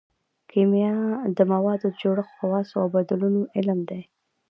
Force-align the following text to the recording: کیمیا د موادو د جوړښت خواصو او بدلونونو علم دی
کیمیا 0.51 0.95
د 1.37 1.39
موادو 1.51 1.87
د 1.93 1.95
جوړښت 2.01 2.33
خواصو 2.37 2.75
او 2.81 2.87
بدلونونو 2.95 3.41
علم 3.57 3.79
دی 3.89 4.01